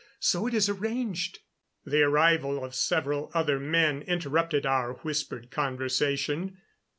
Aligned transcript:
So 0.19 0.47
it 0.47 0.55
is 0.55 0.67
arranged." 0.67 1.41
The 1.85 2.01
arrival 2.01 2.63
of 2.65 2.73
several 2.73 3.29
other 3.35 3.59
men 3.59 4.01
interrupted 4.01 4.65
our 4.65 4.93
whispered 4.93 5.51
conversation. 5.51 6.57